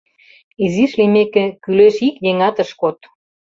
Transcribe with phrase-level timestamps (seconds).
[0.63, 2.97] Изиш лиймеке, кӱлеш ик еҥат ыш код.